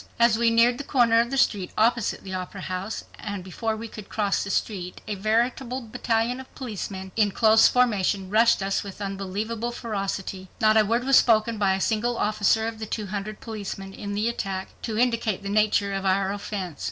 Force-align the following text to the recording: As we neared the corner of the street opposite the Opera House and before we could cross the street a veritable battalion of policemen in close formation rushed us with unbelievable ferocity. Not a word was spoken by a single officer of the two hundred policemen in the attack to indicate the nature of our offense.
As 0.17 0.35
we 0.35 0.49
neared 0.49 0.79
the 0.79 0.83
corner 0.83 1.19
of 1.19 1.29
the 1.29 1.37
street 1.37 1.69
opposite 1.77 2.23
the 2.23 2.33
Opera 2.33 2.61
House 2.61 3.03
and 3.19 3.43
before 3.43 3.75
we 3.77 3.87
could 3.87 4.09
cross 4.09 4.43
the 4.43 4.49
street 4.49 4.99
a 5.07 5.13
veritable 5.13 5.79
battalion 5.79 6.39
of 6.39 6.55
policemen 6.55 7.11
in 7.15 7.29
close 7.29 7.67
formation 7.67 8.27
rushed 8.31 8.63
us 8.63 8.81
with 8.81 8.99
unbelievable 8.99 9.71
ferocity. 9.71 10.49
Not 10.59 10.75
a 10.75 10.83
word 10.83 11.03
was 11.03 11.17
spoken 11.19 11.59
by 11.59 11.75
a 11.75 11.79
single 11.79 12.17
officer 12.17 12.67
of 12.67 12.79
the 12.79 12.87
two 12.87 13.05
hundred 13.13 13.41
policemen 13.41 13.93
in 13.93 14.13
the 14.15 14.27
attack 14.27 14.69
to 14.81 14.97
indicate 14.97 15.43
the 15.43 15.49
nature 15.49 15.93
of 15.93 16.03
our 16.03 16.33
offense. 16.33 16.79